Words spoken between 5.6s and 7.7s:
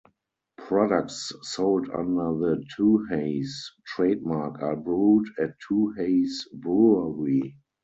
Tooheys Brewery.